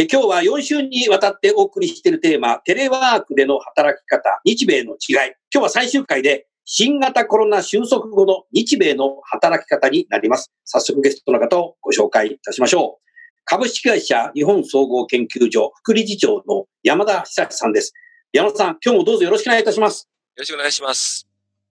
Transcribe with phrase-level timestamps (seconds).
[0.00, 5.34] え今日は4週にわたってお送りしているテーマ、テレワークでの働き方、日米の違い。
[5.52, 10.52] 今日は最終回で、新型コロナ収束後の日米の働き方になります。
[10.64, 13.08] 早速ゲストの方をご紹介いたしましょう。
[13.44, 17.92] 株式会社日本総合研究所副理事長の山田久さんです。
[18.32, 20.08] 山田さん、今日もどうぞよろしくお願いいたします。
[20.36, 21.26] よろしくお願いします。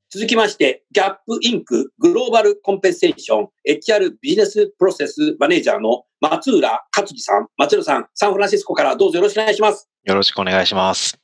[0.10, 9.88] 続きまして、ギャップインクグローバルコンペンセーション HR ビジネスプロセスマネージャーの松浦克樹さん、松浦さん、サンフランシスコからどうぞよろしくお願いします。
[10.04, 11.20] よろしくお願いします。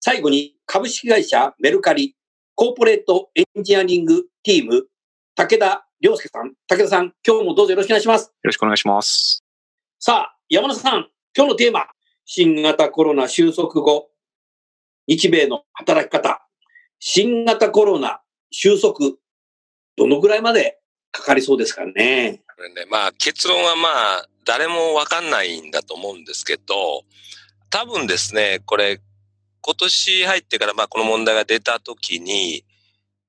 [0.00, 2.14] 最後に、株式会社メルカリ
[2.54, 4.86] コーポレートエンジニアリングティーム
[5.34, 8.26] 武田良介さん、武田さん、今日もどうぞよろしくお願いします。
[8.26, 9.42] よろしくお願いします。
[9.98, 11.86] さあ、山田さん、今日のテーマ、
[12.24, 14.10] 新型コロナ収束後、
[15.08, 16.46] 日米の働き方、
[17.00, 18.20] 新型コロナ
[18.52, 19.16] 収束、
[19.96, 20.78] どのぐらいまで
[21.14, 22.40] かかりそうですかね。
[22.56, 27.04] これね、まあ結論はまあ誰もわかんないんだと思うんですけど、
[27.70, 29.00] 多分ですね、これ
[29.60, 32.64] 今年入ってからまあこの問題が出た時に、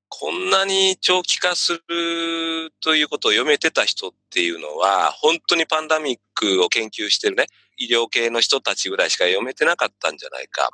[0.10, 7.46] こんなに長期化するということを読めてた人っていうのは、本当にパンダミックを研究してるね、
[7.78, 10.72] 医療系の人たちぐらいしか読めてなかったんじゃないか。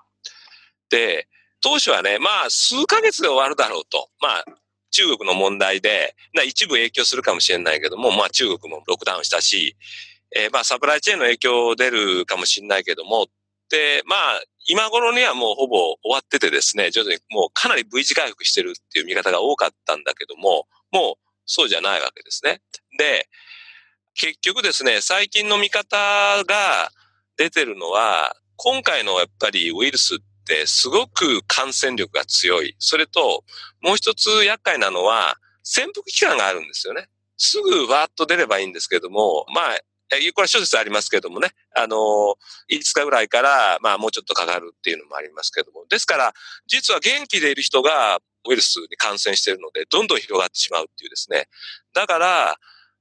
[0.89, 1.27] で、
[1.59, 4.09] 当初はね、まあ、数ヶ月で終わるだろうと。
[4.21, 4.45] まあ、
[4.91, 6.15] 中国の問題で、
[6.45, 9.75] 一部影響するかもしれないけども、まあ中国もロックダウンしたし、
[10.35, 13.27] えー、まあサプライチェーンの影響出るかもしれないけども、
[13.69, 21.15] で、まあ、今頃にはもうほぼ終わっててですね、徐々にもうかなり V 字回復してるっていう見方が多かったんだけども、もう
[21.45, 22.61] そうじゃないわけですね。
[22.99, 23.27] で、
[24.13, 26.91] 結局ですね、最近の見方が
[27.37, 30.17] 出てるのは、今回のやっぱりウイルスっ
[30.51, 32.75] てすごく感染力が強い。
[32.77, 33.45] それと、
[33.81, 37.07] もう一つ厄介なのは、潜伏期間があるんですよね。
[37.37, 39.79] すぐわーっと出ればいいんですけども、まあ、
[40.11, 42.35] これは諸説ありますけどもね、あの、5
[42.69, 45.85] 日ぐらいから、まあもうちょっとかかるっていうのもありますけども。
[45.89, 46.33] ですから、
[46.67, 48.19] 実は元気でいる人が
[48.49, 51.47] ウイルスに感染しているので、どんどん広がってしまうっていうですね。
[51.93, 52.57] だから、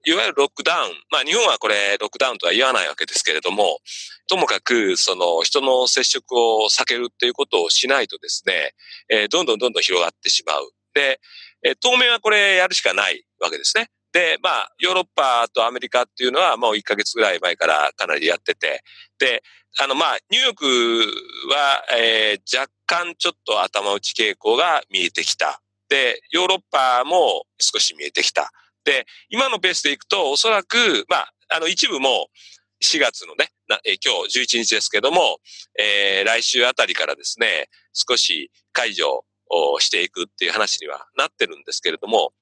[0.07, 0.91] いわゆるロックダウン。
[1.11, 3.79] まあ日本はこれロックダウンとは言わないわけですけれども、
[4.29, 8.73] ともかくその人の接触を避けるっていうことをしないとですね、
[9.09, 10.71] えー、どんどんどんどん広がってしまう。
[10.95, 11.21] で、
[11.65, 13.91] えー、当面はこれやるしかないわけですね。
[14.13, 18.83] で、まあ、ヨーロッパとアメリカっていうのはもう1ヶ月ぐらい前からかなりやってて、
[19.19, 19.43] で、
[19.79, 25.63] あの、まあ、ニューヨークは、えー、若干ちょっと頭打ち傾向が見えてきた。
[25.89, 28.51] で、ヨーロッパも少し見えてきた。
[28.85, 32.29] で、今のペースでいくと、おそらく、まあ、あの、一部も
[32.83, 33.51] 4月のね、
[33.85, 35.39] え今日11日ですけども、
[35.79, 42.33] えー、来週あたりからですね、少し解除をしていくっていう話にはなってるんですけれども、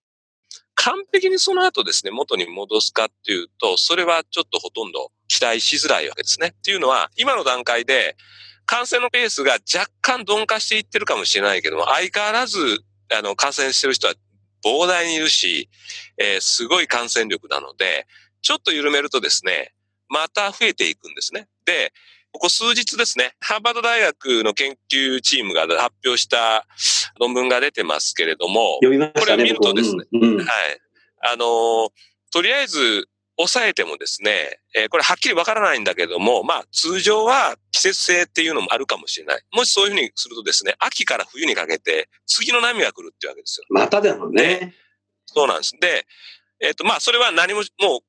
[0.75, 6.55] 完璧にその後ですね、元に戻すかっていうと、それはちょっとほとんど期待しづらいわけですね。
[6.57, 8.17] っていうのは、今の段階で、
[8.65, 14.15] 感染のペースが若干鈍化していってるかもしれないけども、相変わらず、あの、感染してる人は
[14.65, 15.69] 膨大にいるし、
[16.17, 18.07] えー、すごい感染力なので、
[18.43, 19.73] ちょっと緩めるとですね、
[20.09, 21.49] また増えていくんですね。
[21.65, 21.93] で、
[22.33, 26.67] ここ数日ですね、ハーバード大学の研究チームが発表した
[27.19, 30.47] 論文が出てますけれども、ね、これを見るとですね、うんうん、はい。
[31.23, 31.91] あの、
[32.31, 33.09] とりあえず
[33.39, 39.43] 抑えてもですね、えー、これはっきりわからないんだけども、まあ通常は季節性っていうのもあるかもしれない。
[39.53, 43.67] もしそういうふうにするとですね、秋から冬にかけて次の波が来るっていうわけですよ。
[43.71, 44.75] まただもんね。
[45.27, 45.77] そうなんです。
[45.81, 46.07] で、
[46.61, 48.01] えっ、ー、とまあそれは何も、もう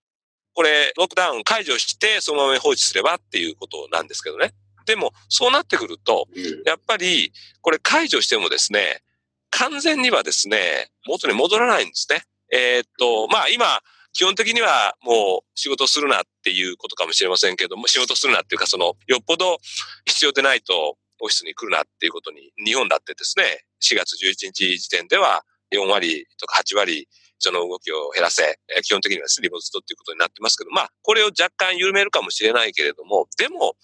[0.54, 4.54] これロックダウン解除してそのまま放置すればっていうことなんですけどね。
[4.88, 6.28] でもそうなってくると、
[6.66, 9.04] やっぱりこれ解除してもですね、
[9.52, 12.24] 完全にはですね、元に戻らないんですね。
[12.52, 13.82] えっ、ー、と、まあ今、
[14.20, 19.60] 基本的にはもう仕事するなっていうことかもしれませんけども、仕事するなっていうか、その、よっぽど
[20.04, 27.08] 必要でないとオフィスに来るなっていうことに、日本だってですね、4月11日時点では4割とか8割、
[27.40, 33.78] その動きを減らせ、え基本的にはリモートっていうことになってますけど、まあ、これを若干緩めるかもしれないけれども、でも、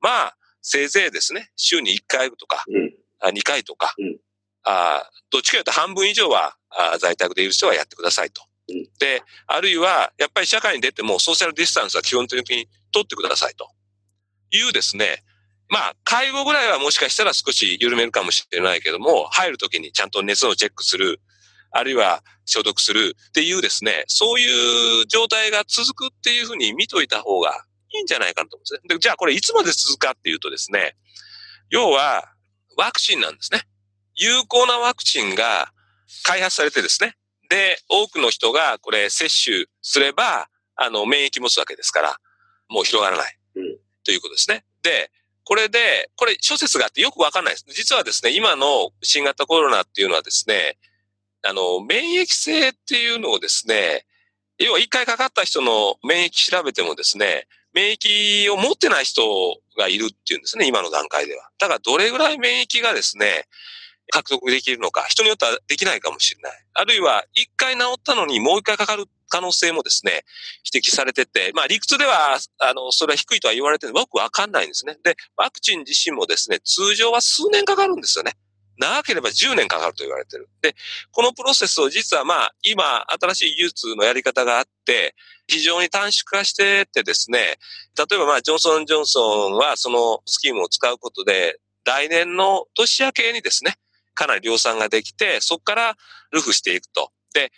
[0.00, 2.94] まあ、せいぜいですね、週に1回とか、うん。
[3.20, 4.16] あ2回とか、うん
[4.66, 8.40] あどっちかというと半分以上はあ在宅でいる人はやってくださいと。
[8.98, 13.68] で、あるいは、やっぱり社会に出てもソーシャルディスタンスは基本的に取ってくださいと
[14.50, 15.22] いうですね、
[15.68, 21.20] まあ、介護ぐらいはもしかしたら少し緩めるかもしれないけども、入るときにちゃんと熱をチェックする、
[21.72, 28.80] あるいは消毒するっていうですね、そういう状態が続くっていうふうに見といた方がいいんじゃないかなと思うんですね。
[28.88, 30.96] でじゃあこれいつまで続くかっていうとですね、
[31.70, 32.32] 要は
[32.76, 33.62] ワクチンなんですね。
[34.16, 35.72] 有効なワクチンが
[36.22, 37.16] 開発されてですね。
[37.54, 42.16] で、多くの人がこれ接種すれば、あの、免疫持つわけですから、
[42.68, 43.38] もう広がらない。
[43.54, 44.64] うんということですね。
[44.82, 45.10] で、
[45.44, 47.64] これで、これ諸説があってよくわかんないです。
[47.68, 50.76] 実はですね、今の新型コロナっていうのはですね、
[51.42, 54.04] あの、免疫性っていうのをですね、
[54.58, 59.22] 要は一回かかった人の免疫調べてもですね、免疫を持ってない人
[59.78, 61.48] がいるっていうんですね、今の段階では。
[61.58, 63.46] だからどれぐらい免疫がですね、
[64.12, 66.52] 獲得できるのか、人によってはできないかもしれない。
[66.74, 70.24] あるいは、一回治ったのにもう一回かかる可能性もですね、
[70.72, 74.96] 指摘されてて、まあ理屈では、あの、それは低いとは言われてるよくわかんないんですね。
[75.02, 78.34] で、ワクチン自身もですね、通常は数年かかるんですよね。
[78.78, 80.48] 長ければ10年かかると言われてる。
[80.60, 80.74] で、
[81.12, 85.14] このプロセスを実はまあ、今、新しい技術のやり方があって、
[85.46, 87.58] 非常に短縮化しててですね、
[87.96, 93.76] 例えばまあ、ジョンソン・ジョンソンはそのスキームを使うことで、来年の年明けにですね、
[94.14, 95.96] かなり量産ができて、そこから
[96.32, 97.10] ルフしていくと。
[97.34, 97.52] で、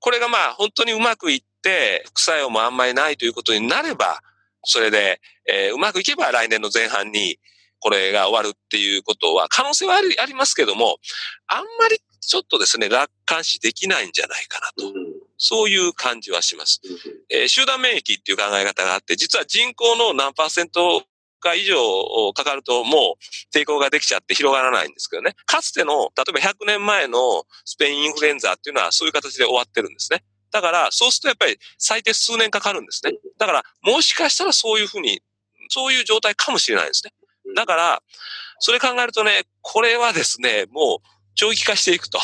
[0.00, 4.20] これがまあ、本当にうまくいって、副作用もあんまりないということになれば、
[4.64, 7.38] それで、えーうまくいけば来年の前半に
[7.80, 10.98] これが終わるっていうことは可能性はありありますけども、
[11.46, 14.88] あんまりちょっとですね、楽観視できないんじゃないかなと。
[14.88, 14.94] うん。
[15.38, 16.80] そういう感じはします。
[16.84, 16.98] うん
[17.30, 21.02] えー集団免疫っていう考え方があって、実は人口の何パーセント
[21.38, 21.76] か以上
[22.34, 25.34] かかるともう抵抗ができちゃって広がらないんですけどね。
[25.46, 30.22] かつての、例えば100年前のスペインインフルエンザっていうのはそういう形で終わってるんですね。
[30.50, 33.12] だから、そうするとやっぱり最低数年かかるんですね。
[33.38, 35.22] だから、もしかしたらそういうふうに、
[35.68, 37.12] そういう状態かもしれないですね。
[37.54, 38.02] だから、
[38.58, 42.18] それ考えるとね、これはですね、もう長期化していくと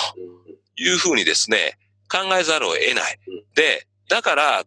[0.76, 1.78] いうふうにですね、
[2.10, 3.18] 考えざるを得ない。
[3.54, 4.64] で、だから、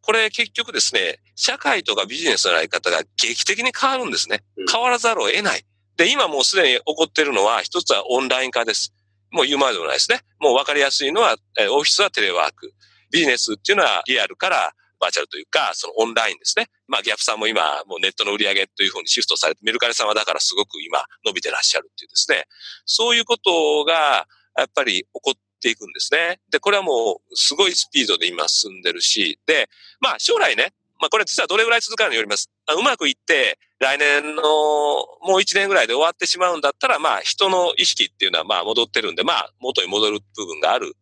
[0.00, 4.66] これ結局ですね、社会とかビジネスのやり方が劇的に変わるんですねうん。
[4.66, 5.64] 変わらざるを得ない。
[5.96, 8.92] で、今もうすでに起こっているのは、一つはオンライン化です。
[9.30, 10.20] もう言うまでもないですね。
[10.40, 12.72] もう分かりやすいのは、えーオフィスはテレワーク。
[13.10, 16.68] ビジネスっていうのはリアルからバーチャルというか、そのオンラインですね。
[16.88, 22.46] まあ、ギャップさんも今、もうネットの売り上げというふうにシフトされて、メルカリさんはだからすごく今伸びてらっしゃるっていうですね。
[22.86, 24.26] そういうことが、
[24.56, 26.40] やっぱり起こっていくんですね。
[26.50, 29.68] で、これはもう、すごいスピードで今進んでるし、で、
[30.00, 30.72] まあ、将来ね、
[31.04, 32.50] まあ、これ実はどれぐらい続くかによります。
[32.66, 40.94] あうまくいって、来年のもう一年ぐらいで終わってしまうんだったら、まあ、人の意識っていうのはまあ戻ってるんで、まあ、元に戻る部分がある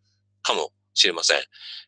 [0.43, 1.43] かもしれません。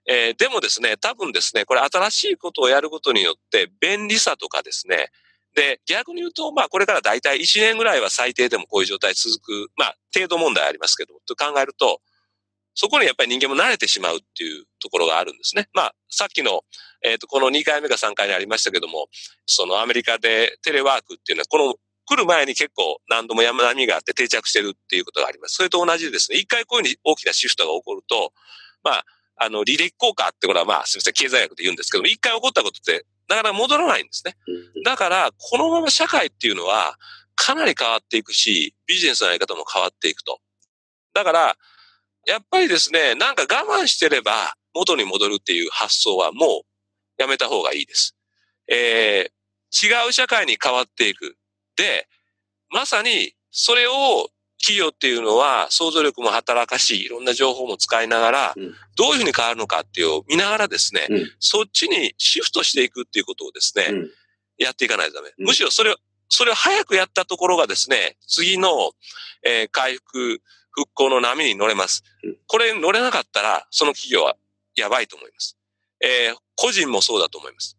[0.07, 5.09] えーでもですね、多分ですね、これ新しいことをやることによって便利さとかですね、
[5.57, 12.01] で、逆に言うと、まあ、これから大体1年ぐらいは最低でもこういう状態続く、まあ、程度問題ありますけど、と考えると、
[12.75, 15.69] そこにやっぱり人間も慣れてしまうっていうところがあるんですね。
[15.75, 16.63] まあ、さっきの、
[17.03, 19.09] えっ、と、この2回目か3回にありましたけども、
[19.47, 21.75] そのアメリカでテレワークっていうのは、この
[22.07, 25.55] 来る前に結構何度も山並みがあって定着してるっていうことがあります。
[25.55, 28.33] それと同じでですね、一回こういうふうに大きなシフトが起こると、
[28.83, 29.05] まあ、
[29.37, 34.37] あの、履歴効果ってこれはまあ、すみません、経済学で言うんですけども、一回起こったことって、なかなか戻らないんですね。
[34.85, 36.99] だから、このまま社会っていうのは、
[37.37, 40.41] かなり変わっていくし、ビジネスのやり方も変わっていくと。
[41.15, 41.57] だから、
[42.27, 46.63] やっぱりですね、なんか我慢してれば元に戻るっていう発想はも
[47.19, 48.17] うやめた方がいいです。
[48.69, 51.37] えー、違う社会に変わっていく。
[51.77, 52.09] で、
[52.71, 64.11] まさにそれを企業っていうのは想像力も働かし、いろんな情報も使いながらうん、どういうふうに変わるのかっていうのを見ながらですね、うんそっちにシフトしていくっていうことをですね、うん
[64.57, 65.33] やっていかないとダメ。
[65.39, 65.97] うんむしろそれを、
[66.29, 68.93] それを早くやったところがですね、次の、
[69.45, 70.41] えー回復、
[70.71, 72.37] 復興の波に乗れますうん。
[72.47, 74.37] これに乗れなかったら、その企業は
[74.77, 75.57] やばいと思います。
[76.01, 77.77] えー個人もそうだと思います。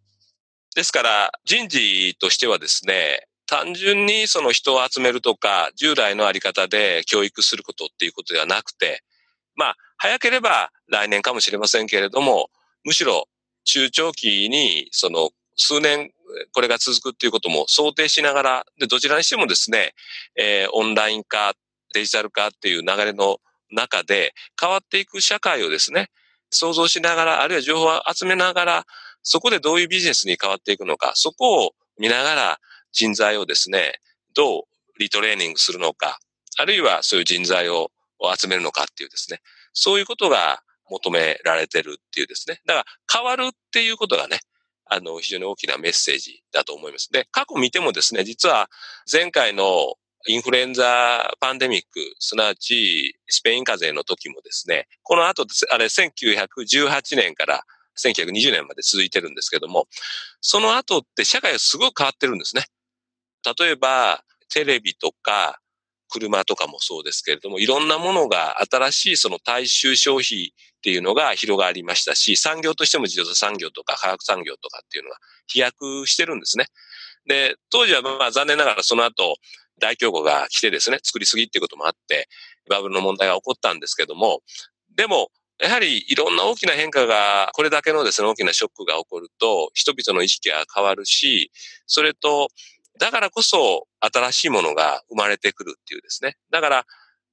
[0.75, 9.03] ですから、人事としてはですね、単純にその人を集めるとか、従来のあり方で教育することっていうことではなくて、
[9.55, 12.49] まあ、早ければ来年かもしれませんけれども、
[12.83, 13.27] むしろ
[13.63, 16.11] 中長期に、その、数年、
[16.51, 19.93] これが続くっていうことも想定しながら、で、どちらにしてもですね、
[20.35, 21.53] えーオンライン化、
[21.93, 23.39] デジタル化っていう流れの
[23.71, 26.09] 中で変わっていく社会をですね、
[26.49, 28.85] 想像しながら、あるいは情報を集めながら、
[29.23, 32.59] そこでどういうビジネスに変わっていくのか、そこを見ながら
[32.91, 33.99] 人材をですね、
[34.35, 34.63] どう
[34.99, 36.19] リトレーニングするのか、
[36.57, 37.91] あるいはそういう人材を
[38.37, 39.41] 集めるのかっていうですね、
[39.73, 42.61] そういうことが求められてるっていうですね。
[42.65, 44.39] だから変わるっていうことがね、
[44.85, 47.09] あの、非常に大きなメッセージだと思います。
[47.11, 48.69] で、過去見てもですね、実は
[49.11, 49.95] 前回の
[50.27, 57.63] インフルエンザパンデミック、すなわちスペイン風邪の時もですね、この後、あれ1918年から
[57.97, 59.87] 1920年まで続いてるんですけども、
[60.41, 62.65] その後って社会がすごく変わってるんですね。
[63.59, 65.59] 例えば、テレビとか、
[66.09, 76.67] 車とかもそうですけれども、いろんなものが新しいその大衆消費っていうのが広がりましたし、産業としても自動車産業とか化学産業とかっていうのが飛躍してるんですね。
[77.27, 79.37] で、当時はまあ残念ながらその後、
[79.79, 82.29] 大恐慌が来てですね、作りすぎっていうこともあって、
[82.69, 84.41] バブルの問題が起こったんですけども、
[84.95, 91.51] でも、やはりいろんな大きな変化が、これだけのですね、大きなショックが起こると、人々の意識が変わるし、
[91.87, 92.49] それと、
[92.99, 96.37] だからこそ新しいものが生まれてくるっていうですね。
[96.51, 96.85] だから、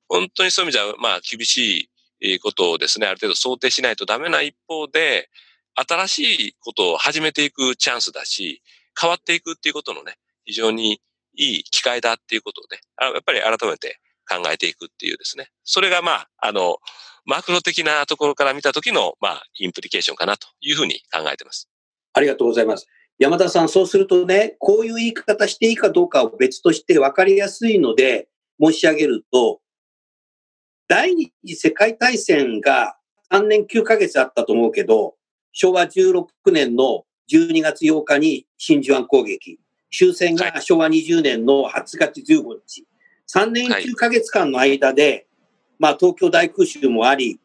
[0.08, 1.90] 本当にそういう意味じゃ、まあ、厳し
[2.20, 5.28] いことをですね、ある程度想定しないとダメな一方で、
[5.74, 8.62] 新しいことを始めていくチャンスだし、
[9.00, 11.00] 変わっていくっていうことのね、非常に
[11.34, 15.50] いい機会だっていうことをね、やっぱり改めて考えていくっていうですね。
[15.64, 16.76] それがまあ、あの、
[17.24, 21.68] マクロ的なところから見たときの、まあ、インプリケーションかなというふうに考えてます。
[22.12, 22.86] ありがとうございます。
[23.18, 28.28] 山田さん、そうするとね、こういう言い方していいかどうかを別として分かりやすいので
[28.60, 29.60] 申し上げると、
[30.88, 32.96] 第二次世界大戦が
[33.32, 35.14] 3年9ヶ月あったと思うけど、
[35.52, 39.58] 昭和16年の12月8日に真珠湾攻撃、
[39.90, 42.86] 終戦が昭和20年の8月15日、
[43.32, 45.26] 3年9ヶ月間の間で、
[45.78, 47.38] まあ東京大空襲もあり、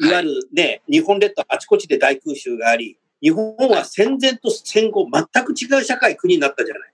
[0.00, 6.92] いわゆるね、日本列島あちこちで大空襲があり、日本は戦前と戦後全く違う社会、国になったじゃない。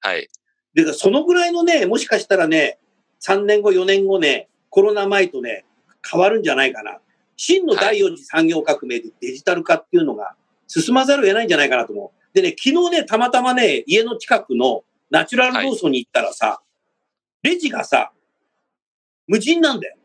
[0.00, 0.28] はい。
[0.74, 2.78] で、そのぐらいのね、もしかしたらね、
[3.20, 5.66] 3年後、4年後ね、コロナ前とね、
[6.10, 6.98] 変わるんじゃないかな。
[7.36, 10.34] 真の第4次産業革命でデジタル化っていうのが
[10.66, 12.34] 進まざるを得ないんじゃないかなと思う。
[12.34, 16.62] でね、昨日ね、たまたまね、家の近くのナチュラルローソンに行ったらさ、は
[17.44, 18.12] い、レジがさ、
[19.26, 19.96] 無人なんだよ。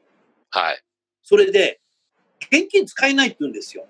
[0.49, 0.83] はい。
[1.23, 1.79] それで、
[2.51, 3.85] 現金使えないって言うんですよ。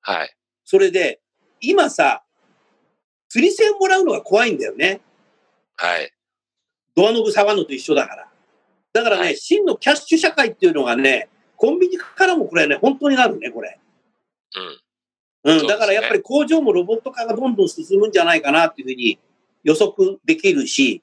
[0.00, 0.36] はい。
[0.72, 1.20] それで、
[1.60, 2.22] 今さ、
[3.28, 5.02] 釣り銭もらうのが怖いんだよね。
[5.76, 6.10] はい。
[6.96, 8.28] ドアノブ触るのと一緒だから。
[8.94, 13.78] だからね、はい、真のキャッシュ社会っていうのがね、コンビニからもこれね、本当になるね、これ。
[15.44, 15.58] うん。
[15.58, 19.18] うん、だからやっぱり工場もロボット化がどんどん進むんじゃないかなっていうふうに
[19.64, 21.02] 予測できるし、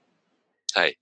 [0.74, 0.98] はい。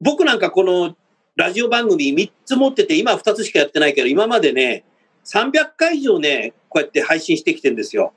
[0.00, 0.96] 僕なんかこの
[1.36, 4.84] ラジオ番組3つ持ってて、今2つしかやってないけど、今までね、
[5.24, 8.12] 300回以上ね、こうやって配信してきてるんですよ。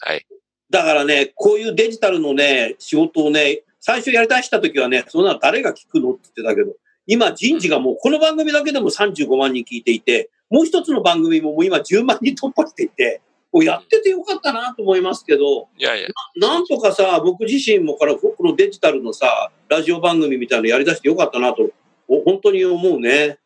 [0.00, 0.26] はい。
[0.70, 6.76] だからね、こういうデジタルのね、仕事をね、最初やりだした時はね、そんな誰が聞くのって言ってたけど、
[7.06, 13.20] 今人事がもうこの番組だけでも35万人聞いていて、もう一つの番組ももう今10万人突破していて、
[13.52, 21.70] うやっててよかったなと思いますけど、いやいやななんとかさ、僕自身もからこのデジタルのさ、ラジオ番組みたいなのやりだしてよかったなと、
[22.08, 23.38] 本当に思うね。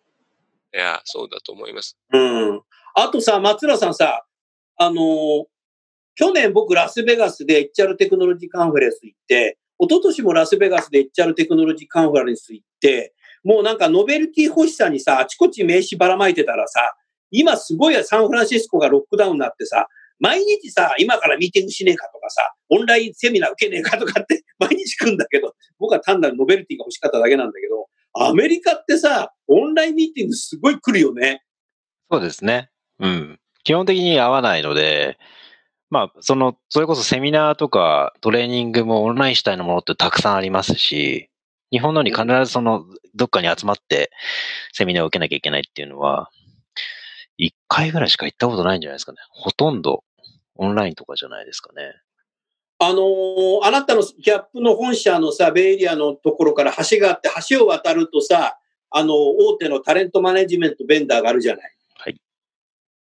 [0.75, 1.99] いや、そうだと思います。
[2.13, 2.63] うん。
[2.95, 4.25] あとさ、松浦さんさ、
[4.83, 5.45] あの、
[6.15, 13.13] 去年僕ラスベガスで HR テクノロジーカンファレンス行って、一昨年もラスベガスで HR テクノロジーカンファレンス行って、
[13.45, 16.95] もうなんかノベルティ欲しさにさ、あちこち名刺ばらまいてたらさ、
[17.31, 19.87] 今すごいサンフランシスコがロックダウンになってさ、
[20.19, 31.43] 毎日さ、今からミーティングしねえかとかさ、オンラインセミナー受けねえかとかって 毎日来るんだけど、僕は単なるノベルティが欲しかっただけなんだけど、アメリカってさ、オンラインミーティングすごい来るよね。
[32.11, 32.71] そうですね。
[32.99, 33.41] うん。
[33.65, 35.19] 基本的に合わないので、
[35.91, 41.31] まあ、その、それこそセミナーとかトレーニングもオンラインしたいのものってたくさんありますし、
[41.71, 44.11] 日本のに必ずその、どっかに集まって
[44.73, 46.31] セミナーを受けなきゃいけないっていうのは、
[47.37, 49.19] 一回ぐらいしか行ったことないんじゃないですかね。
[49.31, 50.05] ほとんど
[50.57, 51.95] オンラインとかじゃないですかね。
[52.79, 58.59] あのー、あなたのギャップの本社のさ、ベイエリアのところから橋があって、橋を渡るとさ、
[58.91, 61.77] あの、大手のタレントマネジメントベンダーがあるじゃない。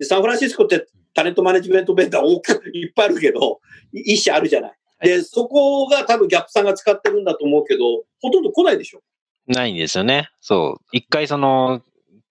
[0.04, 3.60] で、サンフランシスコってタレントマネジメントベンダー多くいっぱいあるけど、
[3.92, 4.74] 一社あるじゃない。
[5.00, 9.02] で、そこが多分ギャップさんが使ってるんだと思うけど、ほとんど来ないでしょ
[9.46, 10.30] ないんですよね。
[10.40, 10.84] そう。
[10.92, 11.82] 一回その、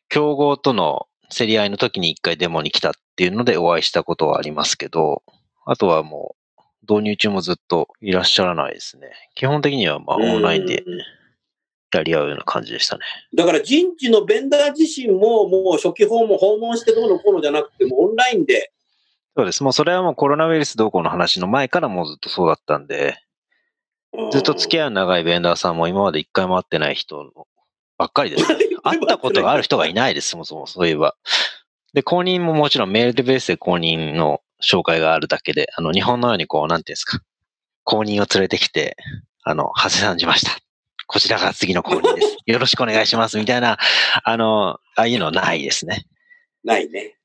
[0.10, 5.24] 競合との競り合いの時に一回デモに来たっていうのでお会いしたことはありますけど、
[5.66, 9.12] あとはもう、導入中もずっといらっしゃらないですね。
[9.36, 10.84] 基本的にはまあオンラインで
[11.98, 13.04] やり合うような感じでしたね。
[13.36, 18.72] だから人事のベンダー自身ももう初期訪問訪問してどうのこうのじゃなくてもオンラインで。
[19.36, 19.64] そうです。
[19.64, 23.18] もうそれはもうコロナウイルスどうこうの話の前からもうずっとそうだったんで、
[24.32, 27.32] ずっと付き合いの長いベンダーさんも今まで一回も会ってない人
[27.98, 28.46] ばっかりです。
[28.84, 31.16] 会ったことがある人がいないです、そもそも、そういえば。
[31.94, 37.20] で、公認ももちろんメールベースで公認の紹介があるだけで、あの、日本のようにこう、なんていうんですか。
[37.84, 38.98] 公認を連れてきて、
[39.44, 40.63] あの、長谷さんじました。
[41.08, 42.38] こちらが次の公認です。
[42.46, 43.38] よろしくお願いします。
[43.38, 43.78] みたいな、
[44.24, 46.06] あの、ああいうのないですね。
[46.64, 47.18] ないね。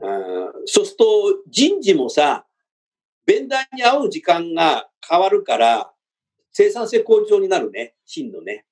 [0.00, 0.34] うん
[0.66, 1.04] そうすると、
[1.48, 2.46] 人事もさ、
[3.26, 5.92] ベンダーに会う時間が変わるから、
[6.52, 8.64] 生産性向上になるね、真のね。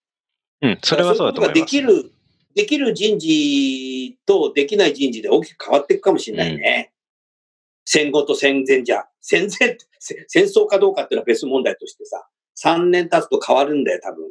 [0.61, 1.61] うん、それはそうだと思います。
[1.61, 2.13] できる、
[2.55, 6.93] できる人事とできない人事で大きく変わっていくかもしれないね。
[7.85, 9.77] 戦後と戦前じゃ、戦前
[10.27, 12.27] 戦争かどうかっていうのは別問題としてさ、
[12.63, 14.29] 3年経つと変わるんだよ、多分。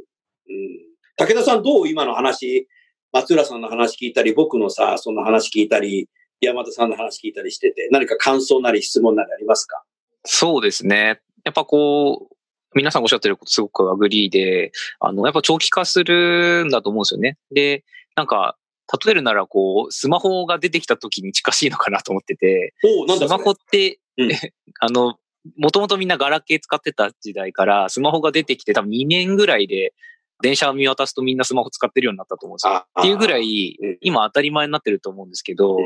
[0.51, 1.27] うん。
[1.27, 2.67] 武田さんどう今の話、
[3.11, 9.83] 松浦さんの話聞いたり、僕のさ、その話聞いたり、山田さんの話聞いたりしてて、何か感想なり質問なりありますか？
[10.23, 11.19] そうですね。
[11.43, 12.35] やっぱこう、
[12.73, 17.37] 皆さんおっしゃってることすごく agree で、あの、やっぱ長期化するんだと思うんですよね。
[17.51, 17.83] で、
[18.15, 18.57] なんか、
[19.05, 22.73] 例えるならこう、スマホが出てきた時に近しいのかなと思ってて、
[23.17, 24.31] スマホって、うん
[24.79, 25.17] あの、
[25.57, 29.93] もともとみんなガラケー使ってた時代から、スマホが出てきて多分2年ぐらいで、
[30.41, 32.73] 電車を見渡すとみんなスマホ使ってるようになったと思うんですよ。
[32.73, 35.77] あっていうぐらいうん、今当たり前になってると思うんですけど、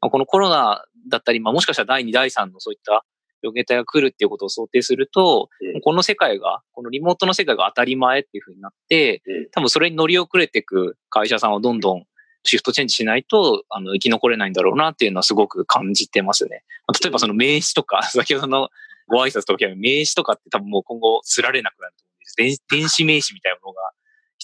[0.00, 3.04] このコロナだったり、まあ、もしかしたら第2、第3のそういった
[3.42, 12.04] 病原体が来るっていうことを想定すると、うんこの世界が、このリモートの世界が当たり前っていう風になって、うん多分それに乗り遅れていく会社さんをどんどん
[12.44, 16.64] シフトチェンジしないと、あの、生き残れないんだろうなっていうのはすごく感じてますね。
[16.86, 18.68] まあ例えばその名刺とか、 先ほどの
[19.08, 22.68] ご挨拶とか名刺とかって多分もう今後すられなくなると思うんです。
[22.70, 23.82] 電電子名刺みたいなものが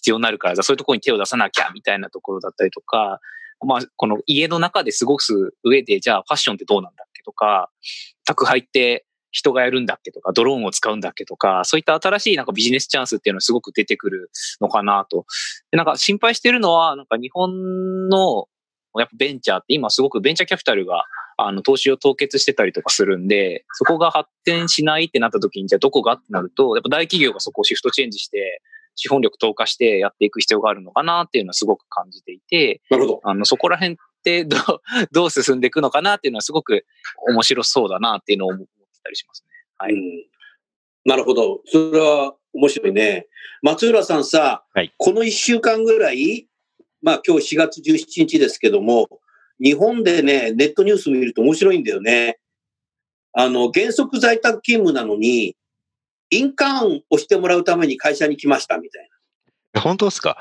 [0.09, 3.21] 必要になるから、そういうところに手を出さなきゃみたいなところだったりとか、
[3.67, 7.71] まあ、この家の中で過ごす上で、じゃあファッションってどうなんだっけとか、
[8.25, 15.27] 宅配って人がやるんだっけとか、ドローンを使うんだっけとか、そういった新しいなんかビジネスチャンスっていうのはすごく出てくるのかなと。
[15.71, 18.47] で、なんか心配してるのは、なんか日本の
[18.97, 21.05] やっぱベンチャーって今すごくベンチャーキャピタルが
[21.37, 28.63] あの投資を凍結してたりとかするんで、そこが発展しないってなった時に、じゃあどこがってなると、やっぱ大企業がそこをシフトチェンジして、
[28.99, 33.21] 資本力投下してやっていく必要があるのかなっていうのはすごく感じていて、なるほど。
[33.23, 34.61] あの、そこら辺って どう、
[35.13, 36.85] どう進んでいくのかなっていうのはすごく
[37.31, 38.67] 面白そうだなっていうのを思って
[39.05, 39.51] たりしますね。
[39.79, 40.25] はいうん
[41.05, 41.63] なるほど。
[41.65, 43.29] それは面白いね。
[43.63, 46.49] 松浦さんさ、はいこの1週間ぐらい、
[47.01, 49.09] まあ今日4月17日ですけども、
[49.59, 52.39] 日本でね、ネットニュース見ると面白いんだよね。
[53.33, 55.57] あの、原則在宅勤務なのに、
[56.31, 59.09] 印鑑をしてもらうために会社に来ましたみたい
[59.81, 60.39] 本当ですか？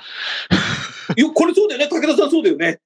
[1.10, 1.16] な。
[1.16, 1.88] いや、これそうだよね。
[1.88, 2.80] 武田さんそうだよね。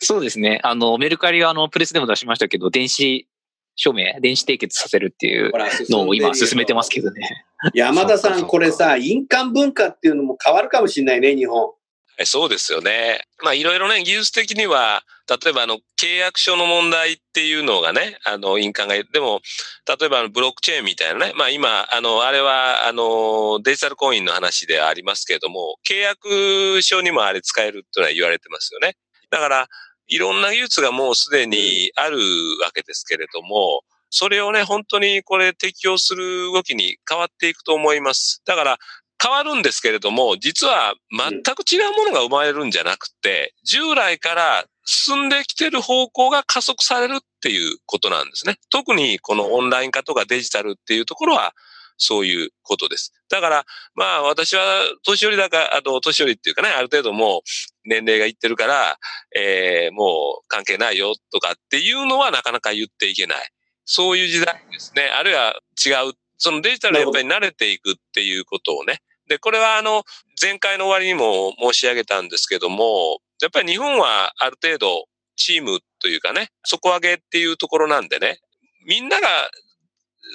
[0.00, 0.60] そうですね。
[0.64, 3.28] あの、メルカリはあの、プレスでも出しましたけど、電子
[3.76, 5.52] 署名、電子締結させるっていう
[5.90, 7.44] のを今進めてますけどね。
[7.74, 11.72] 山田さん、これさ、印鑑文化っていうのも変わるかもしれないね、日本。
[12.18, 13.22] はいそうですよね。
[13.42, 19.40] まあいろいろね、技術的には、例えばあの、契約書の問題っていうのがね、あの、印鑑が、でも、
[19.88, 28.96] 例えばブロックチェーンみたいなね、まあ今、あの、あれは、あの、デジタルコインの話ではありますけれども、契約書にもあれ使えるってのは言われてますよね。
[29.30, 29.66] だから、
[30.06, 32.18] いろんな技術がもうすでにある
[32.62, 38.42] わけですけれども、それをね、本当にこれ適用する動きに変わっていくと思います。
[38.44, 38.78] だから、
[39.22, 48.56] 変わるんですけれども、実は全く違うものが生まれるんじゃなくて、従来から進んできてる方向が加速されるっていうことなんですね。
[48.70, 51.52] 特にこのオンライン化とかデジタルっていうところは、
[51.98, 53.12] そういうことです。
[53.28, 54.62] だから、まあ私は
[55.06, 57.40] 年寄りだから、あと年寄りっていうかね、ある程度もう
[57.84, 58.98] 年齢がいってるから、
[59.36, 63.50] えーもう関係ないよとかっていうのはなかなか言っていけない。
[63.84, 65.04] そういう時代ですね。
[65.16, 65.54] あるいは
[65.84, 66.14] 違う。
[66.38, 69.00] そのデジタルにやっぱり慣れていくっていうことをね。
[69.28, 70.04] で、これはあの、
[70.40, 75.06] 前回の終わりにも申し上げたんですけども、やっぱり日本はある程度
[75.36, 78.38] チームというかね、底上げっていうところなんでね、
[78.86, 79.28] みんなが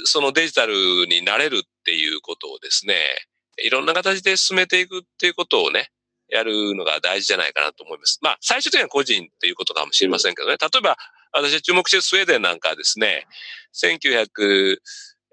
[0.05, 0.73] そのデジタル
[1.07, 2.95] になれるっていうことをですね、
[3.63, 5.89] いろんな形で進めていくっていうことをね、
[6.29, 8.19] やるのが大事じゃないかなと思います。
[8.21, 10.57] まあ、最終的には個人っていうことかもしれませんけどね。
[10.59, 10.97] 例えば、
[11.31, 13.27] 私が注目してるスウェーデンなんかはですね、
[13.73, 14.77] 1900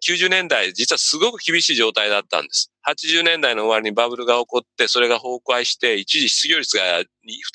[0.07, 2.71] 1990年代、実はすごく厳しい状態だったんです。
[2.87, 7.07] 80年代の終わりにバブルが起こって、それが崩壊して、一時失業率が2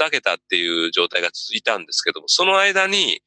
[0.09, 3.21] 桁っていう状態が続いたんですけども、その間に、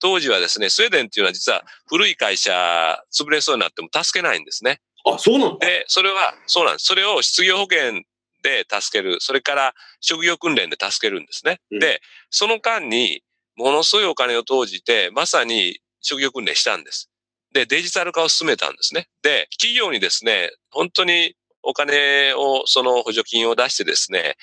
[0.00, 4.80] 当時はですね、スウェーデンっていうのは実は古い会社、潰れそうになっても助けないんですね。
[5.06, 5.66] あ、そうなんだ。
[5.66, 6.86] で、それは、そうなんです。
[6.86, 8.02] それを失業保険
[8.42, 9.18] で助ける。
[9.20, 11.60] それから職業訓練で助けるんですね。
[11.70, 13.22] うんで、その間に
[13.56, 17.10] ものすごいお金を投じて、まさに職業訓練したんです。
[17.54, 19.08] で、デジタル化を進めたんですね。
[19.22, 24.36] で、企業にですね、本当にお金を、その補助金を出してですね、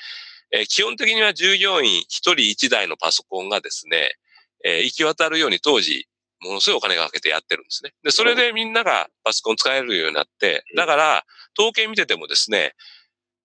[0.54, 4.14] えー基本的には従業員一人一台のパソコンがですね、
[4.66, 6.08] えー行き渡るように当時、
[6.42, 7.92] ものすごいお金がかけてやってるんですね。
[8.04, 11.26] で、それでみんながパソコン使えるようになって、だから、
[11.60, 12.74] 統計見ててもですね、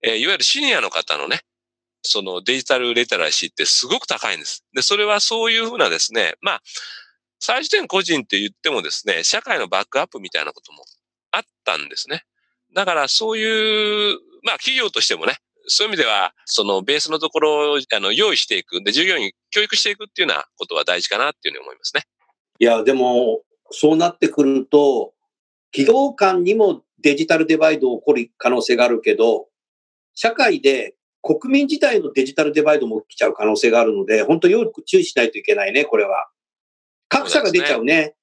[0.01, 1.41] えーいわゆるシニアの方のね、
[2.03, 4.63] そのデジタルリテラシーってすごく高いんです。
[4.73, 6.61] で、それはそういうふうなですね、まあ、
[7.39, 10.83] 最終点個人って言ってもですね、社会のバックアップみたいなことも
[11.31, 12.23] あったんですね。
[12.75, 18.81] だからそういう、まあ企業としてもね、そういう意味では、そのベースのところをあの用意していく。
[18.83, 22.03] で、従業員教育していくっていうようなことは大事かなっていうふうに思いますね。
[22.59, 25.13] いや、でも、そうなってくると、
[25.71, 29.47] 企業間にもデジタルデバイド起こる可能性があるけど、
[30.15, 36.29] 社会で国民自体のデジタルデバイドも起きちゃう可能性があるので、本当よく注意しないといけないね、これは。
[37.19, 38.15] 格差が出ちゃうね。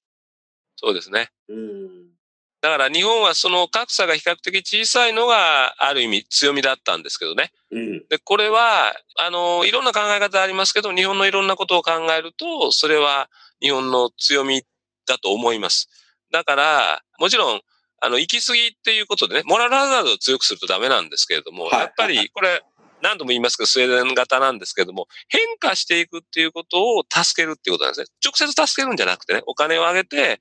[0.76, 1.30] そうですね。
[1.48, 2.14] うん。
[2.60, 7.52] だから日本はその格差が比較的小さいのがある意味強みだったんですけどね。
[7.70, 7.98] うん。
[8.08, 13.28] で、これは、あの、いろんな考え方ありますけど、日本のいろんなことを考えると、それは
[13.60, 14.62] 日本の強み
[15.06, 15.90] だと思います。
[16.32, 17.60] だから、もちろん、
[18.00, 22.62] あの、行き過ぎっていうことでね、モラルハザードを強くするとダメなんですけれども、はいやっぱり、これ、
[23.04, 28.06] 何度も言いますけど、スウェーデン型なんですけれども、変化していくっていうことを助けるっていうことなんですね。
[28.24, 30.40] 直接助けるんじゃなくてね、お金をあげて、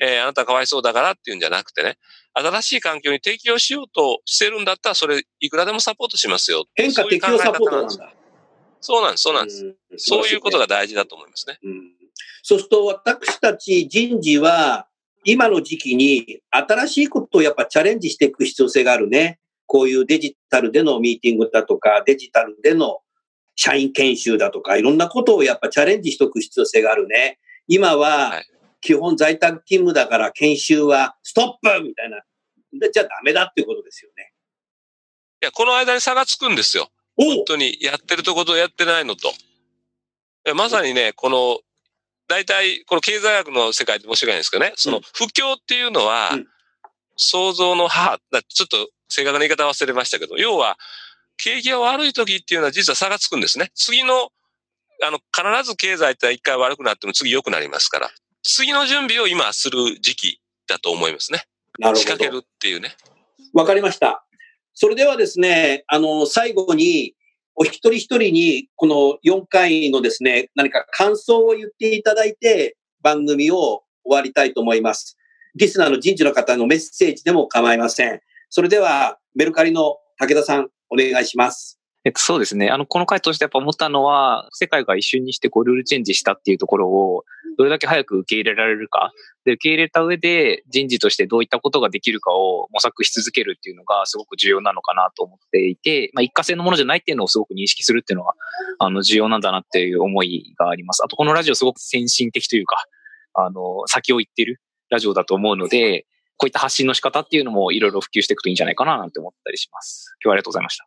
[0.00, 1.98] えーあなたかわいそうだからっていうんじゃなくてね、
[2.32, 6.64] 新しい環境に適応しようとしてるんだったら、それ、いくらでもサポートしますよ。
[6.74, 7.98] 変化適応サポートなんです。
[7.98, 8.12] だ。
[8.80, 9.64] そうなんです、そうなんです。
[9.64, 11.58] うんそういうことが大事だと思いますね。
[11.62, 11.92] うん
[12.42, 14.86] そうすると私たち人事は
[15.24, 19.38] 今の時期に新しいことをやっぱチャレンジしていく必要性があるね。
[19.68, 22.98] こういうデジタルでのミーティングだとか、デジタルでの
[23.54, 27.38] 社員研修だとか、いろんなことをやっぱチャレンジしておく必要性があるね。
[27.68, 28.46] 今ははい
[28.80, 32.22] 基本在宅勤務だから研修はストップみたいな。
[32.78, 34.32] でじゃあダメだっていうことですよね。
[35.42, 36.88] いや、この間に差がつくんですよ。
[37.16, 39.32] お本当に、やってるとことやってないのと。
[40.54, 41.58] まさにね、この、
[42.28, 46.46] 大体、この経済学の世界で申し訳ないんですけどね、その、不況っていうのは、うん
[47.20, 50.78] 創造の母、だちょっと正確な言い方忘れましたけど、要は、
[51.36, 53.70] 景気が悪い時っていうのは実は差がつくんですね。
[53.74, 54.30] 次の、
[55.02, 58.10] あの、必ず経済って一回悪くなっても次良くなりますから。
[58.42, 61.44] 次の準備を今する時期だと思いますね。
[61.78, 62.36] なるほど仕掛け。
[62.36, 62.96] るっていうね。
[63.54, 64.24] わかりました。
[64.74, 67.14] それではですね、あの、最後に、
[67.54, 75.16] お一人一人に、この4回のですね、何か感想を言っていただいて、番組を終わりたいと思います。
[75.54, 78.20] リスナーの人事の方のメッセージでも構いません。
[78.50, 81.78] それでは、メルカリの武田さん、お願いします。
[82.04, 82.70] えっと、そうですね。
[82.70, 87.24] あの、この回としてやっぱ思ったのは、世界が一瞬にしてこうルールチェンジしたっていうところを、
[87.58, 89.12] どれだけ早く受け入れられるか。
[89.44, 98.32] で、受け入れた上で人事としてどういったことができるかを模索し続けるっていうのがすごく重要なのかなと思っていて、まあ、一過性のものじゃないっていうのをすごく認識するっていうのが、
[98.78, 101.02] あの、重要なんだなっていう思いがあります。
[101.04, 102.76] あと、このラジオすごく先進的というか、
[103.34, 106.06] あの、先を行ってるラジオだと思うので、
[106.38, 110.14] こういった発信の仕方っていうのもいろいろ普及していくといいんじゃないかななんて思ったりします。
[110.24, 110.86] 今日はありがとうございました。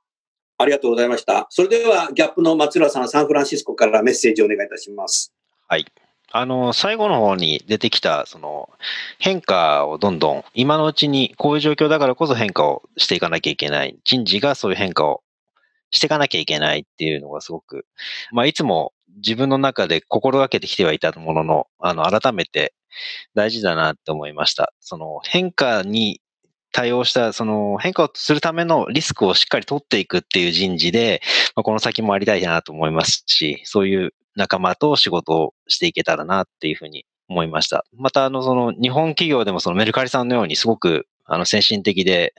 [0.57, 1.47] ありがとうございました。
[1.49, 5.33] それでは、ギャップの松浦さん、サンフランシスコからメッセージをお願いいたします。
[6.33, 8.69] あの、最後の方に出てきた、その、
[9.19, 13.97] 変化をどんどん、今のうちにこういう状況だからこそ変化をしていかなきゃいけない。
[14.05, 15.23] 人事がそういう変化を
[15.89, 17.85] していかなきゃいけないっていうのがすごく、
[18.31, 22.73] まあ、いつも自分の中で心がけてきてはいたものの、あの、改めて
[23.35, 24.73] 大事だなって思いました。
[24.79, 26.21] その、変化に
[26.71, 31.21] 対応した、その変化をするためのリスクをしっかり取っていくっていう人事で、
[31.55, 37.85] まあ、この先もありたいなと思いますし、そういう仲間と仕事をしていけたらなっていうふうに思いました。
[37.93, 42.33] また、あの、その、日本企業でもそのメルカリさんのようにすごく、あの、先進的で、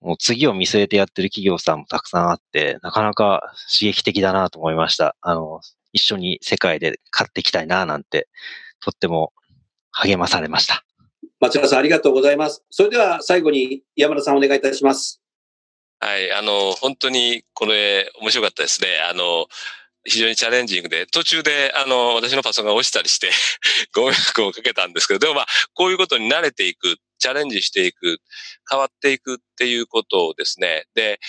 [0.00, 5.16] もう次を見据えてやってる企業さんもたくさんあって、なかなか刺激的だなと思いました。
[5.20, 5.60] あの、
[5.92, 8.28] 一緒に世界で勝っていきたいななんて、
[8.80, 9.32] とっても
[9.92, 10.84] 励まされました。
[11.40, 12.64] 松浦さん、ありがとうございます。
[12.70, 15.20] それでは、最後に山田さん、お願いいたします。
[16.00, 19.00] はい、あの、本当にこれ面白かったですね。
[19.08, 19.46] あの、
[20.04, 23.30] 非常にチャレンジングで、途中で、あの、私のパソコンが落ちたりして、
[23.94, 28.18] ご迷惑をかけたんですけど、でもまあ、こういうことに慣れていく、チャレンジしていく、
[28.68, 30.86] 変わっていくっていうことをですね。
[30.94, 31.20] で、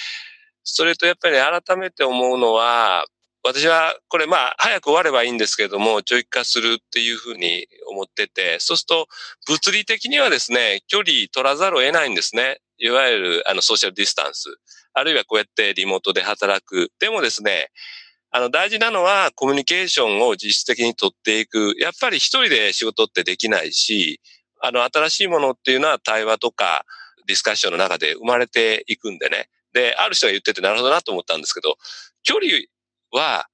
[0.64, 3.06] それとやっぱり改めて思うのは、
[3.46, 9.08] 私はこれまあ早く終わればいいんですけれども、長期化するっていうふうに思ってて、そうすると
[9.48, 12.60] 物理的にはですね、距離取らざるを得ないんですね。
[12.78, 14.48] いわゆるあのソーシャルディスタンス。
[14.94, 16.92] あるいはこうやってリモートで働く。
[17.00, 17.70] でもですね、
[18.32, 21.76] あの大事なのはコミュニケーションを実質的に取っていく。
[21.80, 24.22] やっぱり一人で仕事ってできないし、
[24.62, 26.86] あの新しいものっていうのは対話とか
[27.28, 29.50] ディスカッションの中で生まれていくんでね。
[29.74, 31.76] で、ある人が言っててなるほどなと思ったんですけど、
[32.24, 32.48] 距離
[33.14, 33.48] は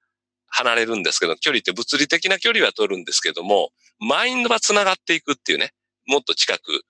[0.48, 5.72] 離れるんですけど、距離って物理的な距離は取るんですけども、マインドは繋がっていくっていうね、
[6.08, 6.84] もっと近く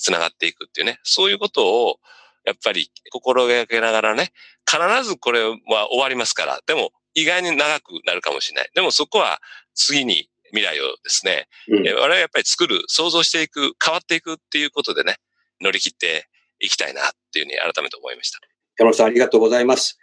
[0.00, 1.98] 繋がっていくっていうね、そういうことを
[2.44, 4.32] やっぱり心がけながらね、
[4.68, 5.56] 必ずこれは
[5.90, 8.70] 終わりますから、でも意外に長くなるかもしれない。
[8.74, 9.40] でもそこは
[9.74, 15.16] 次に未来をですね、うん、我々はやっぱり作る、想像していく、変わっていくっていうことでね、
[15.60, 16.28] 乗り切って
[16.60, 18.38] いきたいなっていうふうに改めて思いました。
[18.78, 19.98] 山本さんありがとうございます。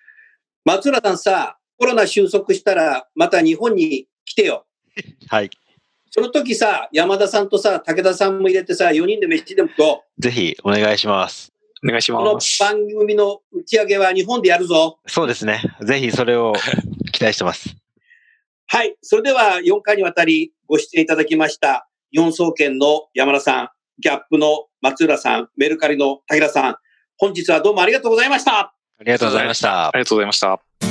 [0.66, 4.68] 松浦さんさ、コロナ収束したら、また日本に来てよ。
[5.30, 5.50] はい。
[6.12, 10.04] その時さ、山田さんとさ、武田さんも入れてさ、4人で飯でもと。
[10.20, 11.52] ぜひ、お願いします。
[11.84, 12.60] お願いします。
[12.60, 15.00] この番組の打ち上げは日本でやるぞ。
[15.08, 15.60] そうですね。
[15.82, 16.54] ぜひそれを
[17.12, 17.76] 期待してます。
[18.68, 18.96] はい。
[19.02, 26.76] それでは4回にわたりご出演いただきました、四総研の山田さん、ギャップの松浦さん、メルカリの武田さん、
[27.18, 28.60] 本日はどうもありがとうございました。
[28.60, 29.88] ありがとうございました。
[29.88, 30.91] ありがとうございました。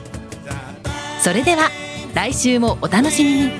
[1.21, 1.69] それでは
[2.15, 3.57] 来週もお楽しみにで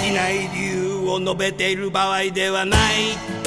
[0.00, 3.41] きない理由を述べている場合ではない